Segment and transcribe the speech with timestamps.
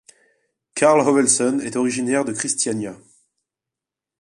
[0.73, 2.95] Karl Hovelsen est originaire de Kristiania.